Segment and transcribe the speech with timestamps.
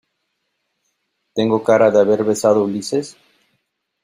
[1.35, 3.15] ¿tengo cara de haber besado a Ulises?